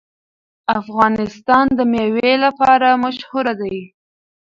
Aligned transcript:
افغانستان 0.79 1.65
د 1.77 1.79
مېوې 1.91 2.33
لپاره 2.45 2.87
مشهور 3.03 3.45
دی. 3.61 3.77